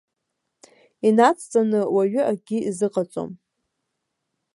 Инацҵаны 1.07 1.81
уаҩы 1.95 2.21
акгьы 2.31 2.57
изыҟаҵом. 2.69 3.29